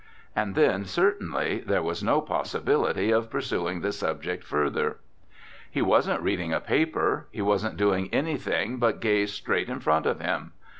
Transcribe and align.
And 0.35 0.55
then, 0.55 0.85
certainly, 0.85 1.59
there 1.59 1.83
was 1.83 2.01
no 2.03 2.21
possibility 2.21 3.11
of 3.11 3.29
pursuing 3.29 3.81
the 3.81 3.91
subject 3.91 4.43
further. 4.43 4.97
He 5.69 5.83
wasn't 5.83 6.23
reading 6.23 6.51
a 6.51 6.59
paper; 6.59 7.27
he 7.29 7.43
wasn't 7.43 7.77
doing 7.77 8.11
anything 8.11 8.77
but 8.77 8.99
gaze 8.99 9.31
straight 9.31 9.69
in 9.69 9.79
front 9.79 10.07
of 10.07 10.19
him. 10.19 10.53